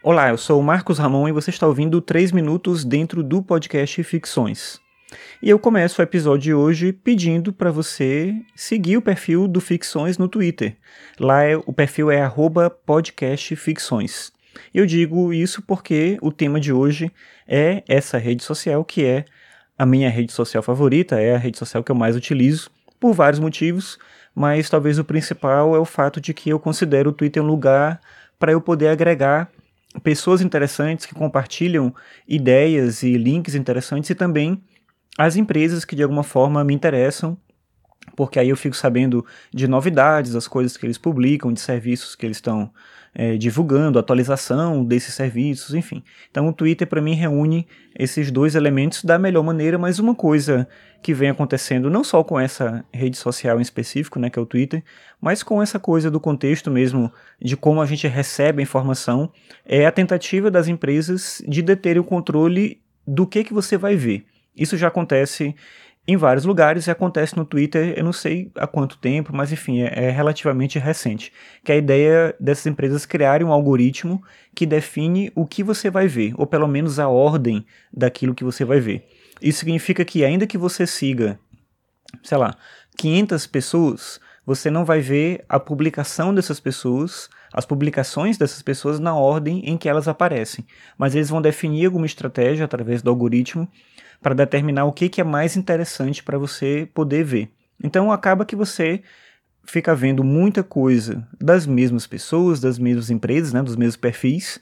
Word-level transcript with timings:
Olá, 0.00 0.28
eu 0.28 0.38
sou 0.38 0.60
o 0.60 0.62
Marcos 0.62 0.96
Ramon 0.96 1.28
e 1.28 1.32
você 1.32 1.50
está 1.50 1.66
ouvindo 1.66 2.00
3 2.00 2.30
minutos 2.30 2.84
dentro 2.84 3.20
do 3.20 3.42
podcast 3.42 4.00
Ficções. 4.04 4.78
E 5.42 5.50
eu 5.50 5.58
começo 5.58 6.00
o 6.00 6.04
episódio 6.04 6.42
de 6.42 6.54
hoje 6.54 6.92
pedindo 6.92 7.52
para 7.52 7.72
você 7.72 8.32
seguir 8.54 8.96
o 8.96 9.02
perfil 9.02 9.48
do 9.48 9.60
Ficções 9.60 10.16
no 10.16 10.28
Twitter. 10.28 10.76
Lá 11.18 11.42
é, 11.42 11.56
o 11.56 11.72
perfil 11.72 12.12
é 12.12 12.22
podcastficções. 12.86 14.30
Eu 14.72 14.86
digo 14.86 15.32
isso 15.32 15.60
porque 15.62 16.16
o 16.22 16.30
tema 16.30 16.60
de 16.60 16.72
hoje 16.72 17.10
é 17.44 17.82
essa 17.88 18.18
rede 18.18 18.44
social 18.44 18.84
que 18.84 19.04
é 19.04 19.24
a 19.76 19.84
minha 19.84 20.08
rede 20.08 20.32
social 20.32 20.62
favorita, 20.62 21.20
é 21.20 21.34
a 21.34 21.38
rede 21.38 21.58
social 21.58 21.82
que 21.82 21.90
eu 21.90 21.96
mais 21.96 22.14
utilizo, 22.14 22.70
por 23.00 23.12
vários 23.14 23.40
motivos, 23.40 23.98
mas 24.32 24.70
talvez 24.70 24.96
o 24.96 25.04
principal 25.04 25.74
é 25.74 25.78
o 25.80 25.84
fato 25.84 26.20
de 26.20 26.32
que 26.32 26.50
eu 26.50 26.60
considero 26.60 27.10
o 27.10 27.12
Twitter 27.12 27.42
um 27.42 27.46
lugar 27.46 28.00
para 28.38 28.52
eu 28.52 28.60
poder 28.60 28.86
agregar 28.86 29.50
pessoas 30.02 30.40
interessantes 30.40 31.06
que 31.06 31.14
compartilham 31.14 31.94
ideias 32.26 33.02
e 33.02 33.16
links 33.16 33.54
interessantes 33.54 34.10
e 34.10 34.14
também 34.14 34.62
as 35.16 35.36
empresas 35.36 35.84
que 35.84 35.96
de 35.96 36.02
alguma 36.02 36.22
forma 36.22 36.62
me 36.62 36.74
interessam, 36.74 37.36
porque 38.18 38.40
aí 38.40 38.48
eu 38.48 38.56
fico 38.56 38.74
sabendo 38.74 39.24
de 39.54 39.68
novidades, 39.68 40.34
as 40.34 40.48
coisas 40.48 40.76
que 40.76 40.84
eles 40.84 40.98
publicam, 40.98 41.52
de 41.52 41.60
serviços 41.60 42.16
que 42.16 42.26
eles 42.26 42.38
estão 42.38 42.68
é, 43.14 43.36
divulgando, 43.36 43.96
atualização 43.96 44.84
desses 44.84 45.14
serviços, 45.14 45.72
enfim. 45.72 46.02
Então 46.28 46.48
o 46.48 46.52
Twitter 46.52 46.84
para 46.84 47.00
mim 47.00 47.14
reúne 47.14 47.68
esses 47.96 48.32
dois 48.32 48.56
elementos 48.56 49.04
da 49.04 49.20
melhor 49.20 49.44
maneira, 49.44 49.78
mas 49.78 50.00
uma 50.00 50.16
coisa 50.16 50.66
que 51.00 51.14
vem 51.14 51.30
acontecendo 51.30 51.88
não 51.88 52.02
só 52.02 52.24
com 52.24 52.40
essa 52.40 52.84
rede 52.92 53.16
social 53.16 53.60
em 53.60 53.62
específico, 53.62 54.18
né, 54.18 54.28
que 54.28 54.36
é 54.36 54.42
o 54.42 54.46
Twitter, 54.46 54.82
mas 55.20 55.44
com 55.44 55.62
essa 55.62 55.78
coisa 55.78 56.10
do 56.10 56.18
contexto 56.18 56.72
mesmo 56.72 57.12
de 57.40 57.56
como 57.56 57.80
a 57.80 57.86
gente 57.86 58.08
recebe 58.08 58.60
a 58.60 58.64
informação, 58.64 59.30
é 59.64 59.86
a 59.86 59.92
tentativa 59.92 60.50
das 60.50 60.66
empresas 60.66 61.40
de 61.46 61.62
deterem 61.62 62.00
o 62.00 62.04
controle 62.04 62.80
do 63.06 63.28
que 63.28 63.44
que 63.44 63.54
você 63.54 63.78
vai 63.78 63.94
ver. 63.94 64.26
Isso 64.56 64.76
já 64.76 64.88
acontece 64.88 65.54
em 66.08 66.16
vários 66.16 66.46
lugares 66.46 66.86
e 66.86 66.90
acontece 66.90 67.36
no 67.36 67.44
Twitter, 67.44 67.92
eu 67.94 68.02
não 68.02 68.14
sei 68.14 68.50
há 68.54 68.66
quanto 68.66 68.96
tempo, 68.96 69.30
mas 69.36 69.52
enfim, 69.52 69.82
é, 69.82 70.06
é, 70.06 70.10
relativamente 70.10 70.78
recente. 70.78 71.30
Que 71.62 71.70
é 71.70 71.74
a 71.74 71.78
ideia 71.78 72.34
dessas 72.40 72.64
empresas 72.66 73.04
criarem 73.04 73.46
um 73.46 73.52
algoritmo 73.52 74.22
que 74.54 74.64
define 74.64 75.30
o 75.34 75.46
que 75.46 75.62
você 75.62 75.90
vai 75.90 76.08
ver, 76.08 76.32
ou 76.38 76.46
pelo 76.46 76.66
menos 76.66 76.98
a 76.98 77.08
ordem 77.08 77.66
daquilo 77.92 78.34
que 78.34 78.42
você 78.42 78.64
vai 78.64 78.80
ver. 78.80 79.06
Isso 79.42 79.58
significa 79.58 80.02
que, 80.02 80.24
ainda 80.24 80.46
que 80.46 80.56
você 80.56 80.86
siga, 80.86 81.38
sei 82.22 82.38
lá, 82.38 82.56
500 82.96 83.46
pessoas, 83.46 84.18
você 84.48 84.70
não 84.70 84.82
vai 84.82 85.02
ver 85.02 85.44
a 85.46 85.60
publicação 85.60 86.32
dessas 86.32 86.58
pessoas, 86.58 87.28
as 87.52 87.66
publicações 87.66 88.38
dessas 88.38 88.62
pessoas 88.62 88.98
na 88.98 89.14
ordem 89.14 89.60
em 89.68 89.76
que 89.76 89.90
elas 89.90 90.08
aparecem. 90.08 90.64
Mas 90.96 91.14
eles 91.14 91.28
vão 91.28 91.42
definir 91.42 91.84
alguma 91.84 92.06
estratégia 92.06 92.64
através 92.64 93.02
do 93.02 93.10
algoritmo 93.10 93.68
para 94.22 94.34
determinar 94.34 94.86
o 94.86 94.92
que, 94.92 95.10
que 95.10 95.20
é 95.20 95.24
mais 95.24 95.54
interessante 95.54 96.24
para 96.24 96.38
você 96.38 96.88
poder 96.94 97.24
ver. 97.24 97.50
Então 97.84 98.10
acaba 98.10 98.46
que 98.46 98.56
você 98.56 99.02
fica 99.66 99.94
vendo 99.94 100.24
muita 100.24 100.62
coisa 100.62 101.28
das 101.38 101.66
mesmas 101.66 102.06
pessoas, 102.06 102.58
das 102.58 102.78
mesmas 102.78 103.10
empresas, 103.10 103.52
né, 103.52 103.62
dos 103.62 103.76
mesmos 103.76 103.96
perfis, 103.96 104.58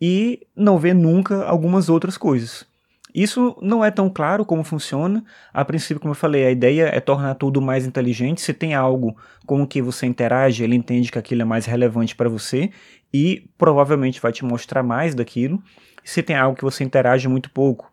e 0.00 0.48
não 0.56 0.80
vê 0.80 0.92
nunca 0.92 1.44
algumas 1.44 1.88
outras 1.88 2.18
coisas. 2.18 2.66
Isso 3.14 3.56
não 3.60 3.84
é 3.84 3.90
tão 3.90 4.10
claro 4.10 4.44
como 4.44 4.62
funciona. 4.62 5.24
A 5.52 5.64
princípio, 5.64 6.00
como 6.00 6.12
eu 6.12 6.16
falei, 6.16 6.46
a 6.46 6.50
ideia 6.50 6.90
é 6.92 7.00
tornar 7.00 7.34
tudo 7.34 7.60
mais 7.60 7.86
inteligente. 7.86 8.40
Se 8.40 8.52
tem 8.52 8.74
algo 8.74 9.16
com 9.46 9.62
o 9.62 9.66
que 9.66 9.80
você 9.80 10.06
interage, 10.06 10.62
ele 10.62 10.76
entende 10.76 11.10
que 11.10 11.18
aquilo 11.18 11.42
é 11.42 11.44
mais 11.44 11.66
relevante 11.66 12.14
para 12.14 12.28
você 12.28 12.70
e 13.12 13.48
provavelmente 13.56 14.20
vai 14.20 14.32
te 14.32 14.44
mostrar 14.44 14.82
mais 14.82 15.14
daquilo. 15.14 15.62
Se 16.04 16.22
tem 16.22 16.36
algo 16.36 16.56
que 16.56 16.64
você 16.64 16.84
interage 16.84 17.28
muito 17.28 17.50
pouco, 17.50 17.90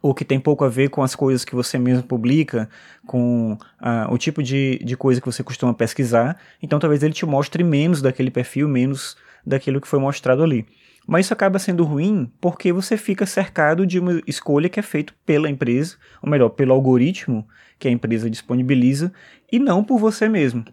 ou 0.00 0.14
que 0.14 0.24
tem 0.24 0.40
pouco 0.40 0.64
a 0.64 0.68
ver 0.68 0.88
com 0.88 1.02
as 1.02 1.14
coisas 1.14 1.44
que 1.44 1.54
você 1.54 1.78
mesmo 1.78 2.04
publica, 2.04 2.68
com 3.06 3.52
uh, 3.52 4.10
o 4.12 4.18
tipo 4.18 4.42
de, 4.42 4.78
de 4.82 4.96
coisa 4.96 5.20
que 5.20 5.26
você 5.26 5.42
costuma 5.42 5.74
pesquisar, 5.74 6.38
então 6.62 6.78
talvez 6.78 7.02
ele 7.02 7.12
te 7.12 7.26
mostre 7.26 7.62
menos 7.62 8.00
daquele 8.00 8.30
perfil, 8.30 8.68
menos 8.68 9.16
daquilo 9.46 9.80
que 9.80 9.88
foi 9.88 9.98
mostrado 9.98 10.42
ali. 10.42 10.66
Mas 11.06 11.26
isso 11.26 11.34
acaba 11.34 11.58
sendo 11.58 11.84
ruim 11.84 12.30
porque 12.40 12.72
você 12.72 12.96
fica 12.96 13.26
cercado 13.26 13.86
de 13.86 13.98
uma 13.98 14.20
escolha 14.26 14.68
que 14.68 14.80
é 14.80 14.82
feita 14.82 15.12
pela 15.24 15.50
empresa, 15.50 15.96
ou 16.22 16.30
melhor, 16.30 16.50
pelo 16.50 16.72
algoritmo 16.72 17.46
que 17.78 17.88
a 17.88 17.90
empresa 17.90 18.30
disponibiliza, 18.30 19.12
e 19.50 19.58
não 19.58 19.84
por 19.84 19.98
você 19.98 20.28
mesmo. 20.28 20.64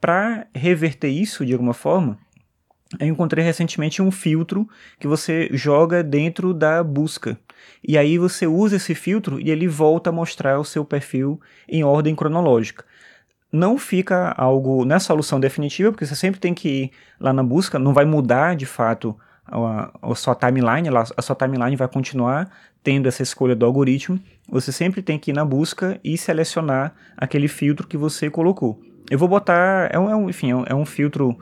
Para 0.00 0.46
reverter 0.54 1.08
isso 1.08 1.44
de 1.44 1.52
alguma 1.52 1.74
forma, 1.74 2.18
eu 2.98 3.06
encontrei 3.06 3.44
recentemente 3.44 4.02
um 4.02 4.10
filtro 4.10 4.68
que 4.98 5.06
você 5.06 5.48
joga 5.52 6.02
dentro 6.02 6.52
da 6.52 6.82
busca. 6.82 7.38
E 7.86 7.96
aí 7.96 8.18
você 8.18 8.46
usa 8.46 8.76
esse 8.76 8.94
filtro 8.94 9.40
e 9.40 9.50
ele 9.50 9.68
volta 9.68 10.10
a 10.10 10.12
mostrar 10.12 10.58
o 10.58 10.64
seu 10.64 10.84
perfil 10.84 11.40
em 11.68 11.84
ordem 11.84 12.16
cronológica. 12.16 12.84
Não 13.52 13.76
fica 13.78 14.32
algo 14.36 14.84
na 14.84 14.98
solução 14.98 15.38
definitiva, 15.38 15.90
porque 15.90 16.06
você 16.06 16.16
sempre 16.16 16.40
tem 16.40 16.54
que 16.54 16.68
ir 16.68 16.90
lá 17.18 17.32
na 17.32 17.42
busca, 17.42 17.78
não 17.78 17.92
vai 17.92 18.04
mudar 18.04 18.56
de 18.56 18.66
fato 18.66 19.16
a, 19.50 19.90
a 20.02 20.14
sua 20.14 20.34
timeline, 20.34 20.88
a 21.16 21.22
sua 21.22 21.36
timeline 21.36 21.76
vai 21.76 21.88
continuar 21.88 22.50
tendo 22.82 23.06
essa 23.08 23.22
escolha 23.22 23.54
do 23.54 23.66
algoritmo. 23.66 24.18
Você 24.48 24.72
sempre 24.72 25.02
tem 25.02 25.18
que 25.18 25.30
ir 25.30 25.34
na 25.34 25.44
busca 25.44 25.98
e 26.02 26.16
selecionar 26.16 26.94
aquele 27.16 27.48
filtro 27.48 27.86
que 27.86 27.96
você 27.96 28.30
colocou. 28.30 28.80
Eu 29.10 29.18
vou 29.18 29.28
botar, 29.28 29.90
é 29.92 29.98
um, 29.98 30.26
é 30.26 30.30
enfim, 30.30 30.50
é 30.66 30.74
um 30.74 30.86
filtro 30.86 31.36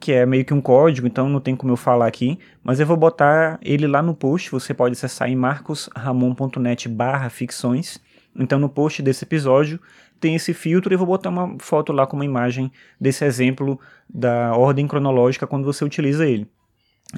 que 0.00 0.12
é 0.12 0.24
meio 0.24 0.44
que 0.44 0.54
um 0.54 0.60
código, 0.60 1.08
então 1.08 1.28
não 1.28 1.40
tem 1.40 1.56
como 1.56 1.72
eu 1.72 1.76
falar 1.76 2.06
aqui, 2.06 2.38
mas 2.62 2.78
eu 2.78 2.86
vou 2.86 2.96
botar 2.96 3.58
ele 3.60 3.84
lá 3.84 4.00
no 4.00 4.14
post, 4.14 4.48
você 4.48 4.72
pode 4.72 4.92
acessar 4.92 5.28
em 5.28 5.34
marcosramon.net 5.34 6.88
barra 6.88 7.28
ficções, 7.28 7.98
então 8.36 8.60
no 8.60 8.68
post 8.68 9.02
desse 9.02 9.24
episódio 9.24 9.80
tem 10.20 10.36
esse 10.36 10.54
filtro 10.54 10.92
e 10.92 10.94
eu 10.94 10.98
vou 10.98 11.06
botar 11.08 11.30
uma 11.30 11.56
foto 11.58 11.92
lá 11.92 12.06
com 12.06 12.14
uma 12.16 12.24
imagem 12.24 12.70
desse 13.00 13.24
exemplo 13.24 13.80
da 14.08 14.54
ordem 14.56 14.86
cronológica 14.86 15.48
quando 15.48 15.64
você 15.64 15.84
utiliza 15.84 16.24
ele 16.24 16.48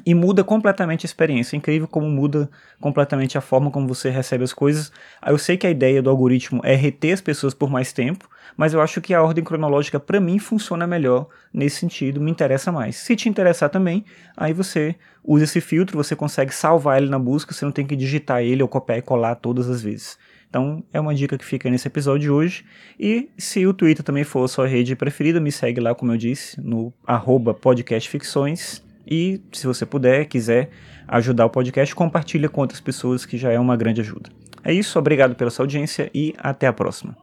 e 0.05 0.15
muda 0.15 0.43
completamente 0.43 1.05
a 1.05 1.07
experiência. 1.07 1.55
É 1.55 1.57
incrível 1.57 1.87
como 1.87 2.09
muda 2.09 2.49
completamente 2.79 3.37
a 3.37 3.41
forma 3.41 3.69
como 3.69 3.87
você 3.87 4.09
recebe 4.09 4.43
as 4.43 4.53
coisas. 4.53 4.91
Eu 5.25 5.37
sei 5.37 5.57
que 5.57 5.67
a 5.67 5.69
ideia 5.69 6.01
do 6.01 6.09
algoritmo 6.09 6.61
é 6.63 6.75
reter 6.75 7.13
as 7.13 7.21
pessoas 7.21 7.53
por 7.53 7.69
mais 7.69 7.91
tempo, 7.91 8.29
mas 8.55 8.73
eu 8.73 8.81
acho 8.81 9.01
que 9.01 9.13
a 9.13 9.21
ordem 9.21 9.43
cronológica 9.43 9.99
para 9.99 10.19
mim 10.19 10.39
funciona 10.39 10.87
melhor 10.87 11.27
nesse 11.53 11.77
sentido, 11.77 12.21
me 12.21 12.31
interessa 12.31 12.71
mais. 12.71 12.95
Se 12.95 13.15
te 13.15 13.27
interessar 13.27 13.69
também, 13.69 14.05
aí 14.35 14.53
você 14.53 14.95
usa 15.23 15.43
esse 15.43 15.59
filtro, 15.59 15.97
você 15.97 16.15
consegue 16.15 16.53
salvar 16.53 17.01
ele 17.01 17.09
na 17.09 17.19
busca, 17.19 17.53
você 17.53 17.65
não 17.65 17.71
tem 17.71 17.85
que 17.85 17.95
digitar 17.95 18.41
ele 18.41 18.63
ou 18.63 18.69
copiar 18.69 18.97
e 18.97 19.01
colar 19.01 19.35
todas 19.35 19.69
as 19.69 19.81
vezes. 19.81 20.17
Então 20.49 20.83
é 20.91 20.99
uma 20.99 21.15
dica 21.15 21.37
que 21.37 21.45
fica 21.45 21.69
nesse 21.69 21.87
episódio 21.87 22.21
de 22.21 22.29
hoje. 22.29 22.65
E 22.99 23.29
se 23.37 23.65
o 23.65 23.73
Twitter 23.73 24.03
também 24.03 24.23
for 24.23 24.43
a 24.43 24.47
sua 24.47 24.67
rede 24.67 24.95
preferida, 24.95 25.39
me 25.39 25.51
segue 25.51 25.79
lá, 25.79 25.93
como 25.93 26.11
eu 26.11 26.17
disse, 26.17 26.59
no 26.59 26.93
arroba 27.05 27.53
podcastficções. 27.53 28.81
E 29.11 29.41
se 29.51 29.67
você 29.67 29.85
puder, 29.85 30.23
quiser 30.23 30.69
ajudar 31.05 31.45
o 31.45 31.49
podcast, 31.49 31.93
compartilha 31.93 32.47
com 32.47 32.61
outras 32.61 32.79
pessoas 32.79 33.25
que 33.25 33.37
já 33.37 33.51
é 33.51 33.59
uma 33.59 33.75
grande 33.75 33.99
ajuda. 33.99 34.29
É 34.63 34.71
isso, 34.71 34.97
obrigado 34.97 35.35
pela 35.35 35.51
sua 35.51 35.63
audiência 35.63 36.09
e 36.13 36.33
até 36.37 36.65
a 36.65 36.71
próxima. 36.71 37.13